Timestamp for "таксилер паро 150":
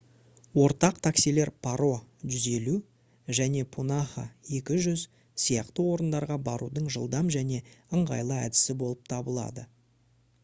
1.07-3.35